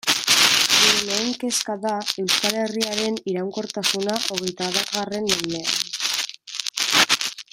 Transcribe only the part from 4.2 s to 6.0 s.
hogeita batgarren mendean.